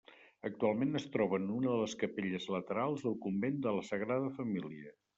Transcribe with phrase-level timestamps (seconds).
[0.47, 5.01] Actualment es troba en una de les capelles laterals del convent de la Sagrada Família.